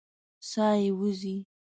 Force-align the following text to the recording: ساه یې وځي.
ساه 0.49 0.75
یې 0.81 0.91
وځي. 0.99 1.35